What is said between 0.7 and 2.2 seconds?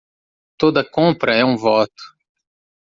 compra é um voto.